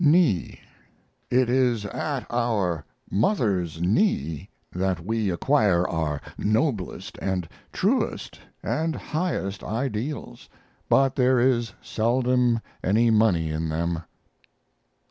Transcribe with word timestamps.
KNEE 0.03 0.59
It 1.29 1.47
is 1.47 1.85
at 1.85 2.25
our 2.31 2.83
mother's 3.11 3.79
knee 3.79 4.49
that 4.71 5.05
we 5.05 5.29
acquire 5.29 5.87
our 5.87 6.19
noblest 6.39 7.19
& 7.47 7.71
truest 7.71 8.39
& 8.63 8.95
highest 8.95 9.63
ideals, 9.63 10.49
but 10.89 11.15
there 11.15 11.39
is 11.39 11.73
seldom 11.83 12.61
any 12.83 13.11
money 13.11 13.51
in 13.51 13.69
them. 13.69 14.01